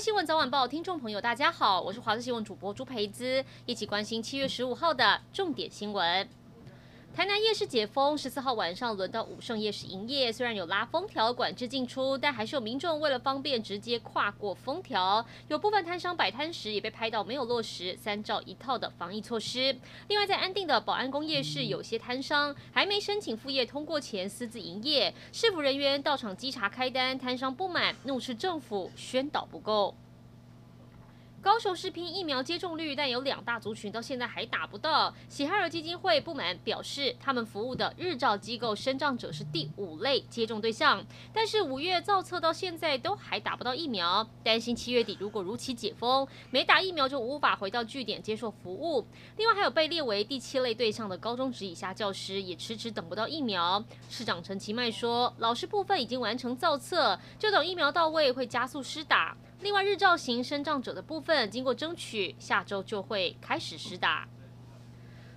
[0.00, 6.26] 新闻早晚报听众朋友，大家好，我是华视新闻主播朱培姿，一起关心七月十五号的重点新闻。
[7.12, 10.32] 台南夜市解封，十四号晚上轮到武圣夜市营业。
[10.32, 15.24] 虽然有拉封条管制进出，但还是有民众为了方便直接跨过封条。
[15.48, 19.76] 有部分摊商摆摊时也被拍到没有落实三照一套的防疫措施。
[20.06, 29.92] 另外，在安定的保安宫夜市，有些摊商还没申请副业通过前私自营业，市府人员到场稽查开单，摊商不满，怒斥政府宣导不够。
[31.42, 35.14] 高雄市拼疫苗接种率，但有两大族群到现在还打不到。
[35.26, 49.06] 喜哈尔基金会不满，表示他们服务的日照机构身障者是第五类接种对象，但是五月造册到现在都还打不到疫苗，担心七月底如果如期解封，没打疫苗就无法回到据点接受服务。
[49.38, 53.82] 另外还有被列为第七类对象的高中职以下教师，也迟迟等不到疫苗。
[54.10, 59.34] 市长陈其迈说，老师部分已经完成造册，就等疫苗到位会加速施打。
[59.62, 64.26] 另外，日照型生长者的部分，经过争取，下周就会开始施打。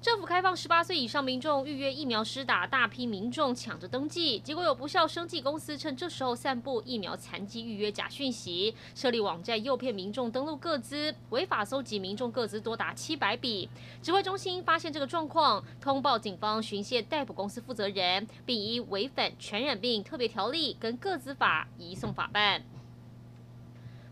[0.00, 13.68] 政府开放十八岁以上民众预约疫苗施打，大批民众抢着登记，结果有不肖生技公司趁这时候散布疫苗残疾预约假讯息，设立网站诱骗民众登录各资，违法搜集民众各资多达七百笔。
[14.02, 22.64] 指挥中心发现这个状况，通报警方巡线逮捕公司负责人，并依违反传染病特别条例跟各资法移送法办。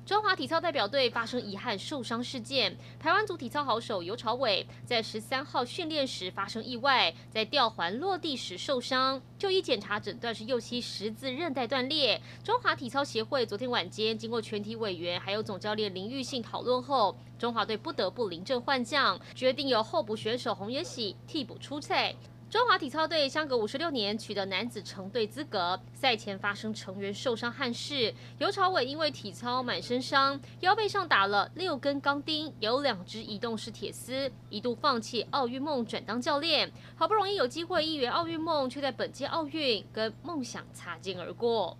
[0.06, 12.22] 中华体操代表队发生遗憾受伤事件，台湾组体操好手游朝伟在十三号训练时发生意外，在吊环落地时受伤，就医检查诊断是右膝十字韧带断裂。
[12.44, 22.14] 中华体操协会昨天晚间经过全体委员还有总教练林玉信讨论后，中华队不得不临阵换将，决定由候补选手洪元喜替补出赛。
[22.56, 28.14] 中华体操队相隔五十六年取得男子成队资格，赛前发生成员受伤憾事。
[28.38, 36.72] 游朝伟因为体操满身伤，腰背上打了六根钢钉，有两只移动式铁丝，一度放弃奥运梦转当教练。
[36.96, 41.76] 好不容易有机会一圆奥运梦，却在本届奥运跟梦想擦肩而过。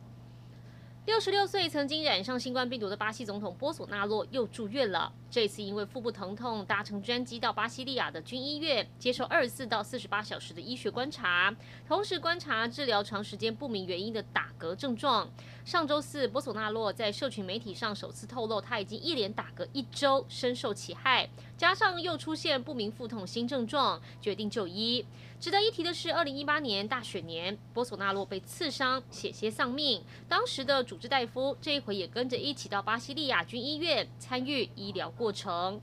[1.06, 5.12] 六十六岁曾经染上新冠病毒的巴西总统波索纳洛又住院了。
[5.30, 11.54] 这次因为腹部疼痛，搭乘专机到巴西利亚的军医院接受二十四到四十八小时的医学观察，
[11.86, 15.30] 同时观察治疗长时间不明原因的打嗝症状。
[15.66, 25.04] 上周四，波索纳洛在社群媒体上首次透露，他已经一连打嗝一周，深受其害，加上又出现不明腹痛新症状，决定就医。
[25.40, 35.80] 值得一提的是，二零一八年大选年，波索纳洛被刺伤，险些丧命，当时的主治大夫这一回也跟着一起到巴西利亚军医院参与医疗过程。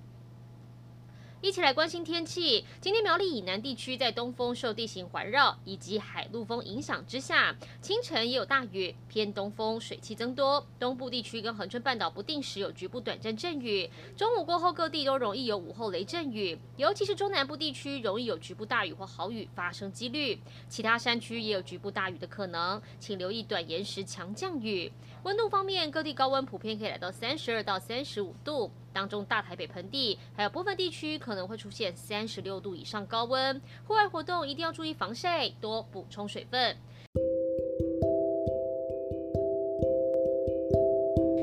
[1.44, 2.64] 一起来关心天气。
[2.80, 10.66] 今天苗栗以南地区在东风受地形环绕以及海陆风影响之下，清晨也有大雨，偏东风，水汽增多。
[10.80, 13.92] 东部地区跟恒春半岛不定时有局部短暂阵雨。
[14.16, 20.40] 中午过后，各地都容易有午后雷阵雨，尤其是中南部地区容易有局部大雨或豪雨发生几率。
[20.70, 24.90] 其他山区也有局部大雨的可能，请留意短延时强降雨。
[25.24, 28.72] 温度方面，各地高温普遍可以来到三十二到三十五度。
[28.94, 36.78] 当中，大台北盆地还有部分地区可能会出现三十六度以上高温，户外活动一定要注意防晒，多补充水分。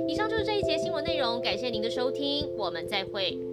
[0.08, 3.49] 以上就是这一节新闻内容，感谢您的收听，我们再会。